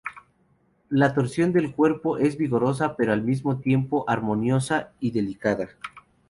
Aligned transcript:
La 0.89 1.13
torsión 1.13 1.53
del 1.53 1.75
cuerpo 1.75 2.17
es 2.17 2.35
vigorosa, 2.35 2.95
pero 2.95 3.13
al 3.13 3.21
mismo 3.21 3.59
tiempo 3.59 4.03
armoniosa 4.09 4.93
y 4.99 5.11
delicada. 5.11 5.69